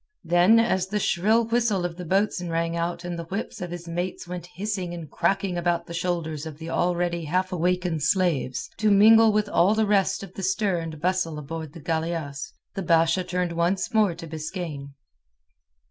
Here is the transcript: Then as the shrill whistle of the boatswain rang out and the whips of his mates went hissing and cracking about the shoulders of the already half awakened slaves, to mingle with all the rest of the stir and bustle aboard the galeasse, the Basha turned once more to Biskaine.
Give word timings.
Then 0.23 0.59
as 0.59 0.87
the 0.87 0.99
shrill 0.99 1.45
whistle 1.47 1.85
of 1.85 1.95
the 1.95 2.05
boatswain 2.05 2.49
rang 2.49 2.75
out 2.75 3.03
and 3.05 3.19
the 3.19 3.25
whips 3.25 3.61
of 3.61 3.69
his 3.69 3.87
mates 3.87 4.27
went 4.27 4.47
hissing 4.55 4.95
and 4.95 5.07
cracking 5.11 5.59
about 5.59 5.85
the 5.85 5.93
shoulders 5.93 6.47
of 6.47 6.57
the 6.57 6.71
already 6.71 7.25
half 7.25 7.51
awakened 7.51 8.01
slaves, 8.01 8.67
to 8.77 8.89
mingle 8.89 9.31
with 9.31 9.47
all 9.47 9.75
the 9.75 9.85
rest 9.85 10.23
of 10.23 10.33
the 10.33 10.41
stir 10.41 10.79
and 10.79 10.99
bustle 10.99 11.37
aboard 11.37 11.73
the 11.73 11.79
galeasse, 11.81 12.51
the 12.73 12.81
Basha 12.81 13.23
turned 13.23 13.51
once 13.51 13.93
more 13.93 14.15
to 14.15 14.25
Biskaine. 14.25 14.95